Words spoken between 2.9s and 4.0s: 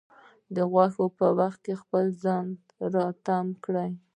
راتم کړي.